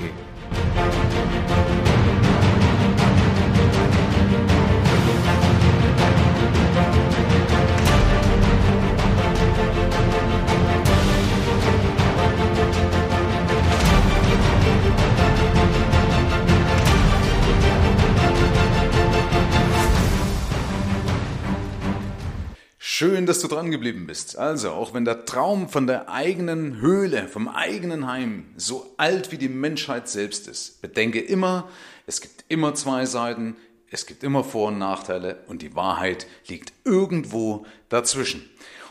Schön, 23.01 23.25
dass 23.25 23.39
du 23.39 23.47
dran 23.47 23.71
geblieben 23.71 24.07
bist. 24.07 24.37
Also, 24.37 24.71
auch 24.71 24.93
wenn 24.93 25.05
der 25.05 25.23
Traum 25.23 25.69
von 25.69 25.87
der 25.87 26.09
eigenen 26.09 26.81
Höhle, 26.81 27.29
vom 27.29 27.47
eigenen 27.47 28.07
Heim 28.07 28.47
so 28.57 28.93
alt 28.97 29.31
wie 29.31 29.37
die 29.37 29.47
Menschheit 29.47 30.09
selbst 30.09 30.49
ist, 30.49 30.81
bedenke 30.81 31.21
immer, 31.21 31.69
es 32.07 32.19
gibt 32.19 32.43
immer 32.49 32.75
zwei 32.75 33.05
Seiten, 33.05 33.55
es 33.89 34.05
gibt 34.05 34.21
immer 34.21 34.43
Vor- 34.43 34.67
und 34.67 34.79
Nachteile 34.79 35.45
und 35.47 35.61
die 35.61 35.77
Wahrheit 35.77 36.27
liegt 36.47 36.73
irgendwo 36.83 37.65
dazwischen. 37.87 38.43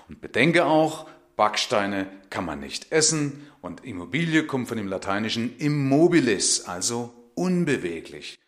Und 0.08 0.22
bedenke 0.22 0.64
auch, 0.64 1.06
Backsteine 1.36 2.06
kann 2.30 2.46
man 2.46 2.60
nicht 2.60 2.90
essen 2.90 3.46
und 3.60 3.84
Immobilie 3.84 4.44
kommt 4.44 4.68
von 4.68 4.78
dem 4.78 4.88
lateinischen 4.88 5.54
immobilis, 5.58 6.62
also 6.62 7.12
unbeweglich. 7.34 8.38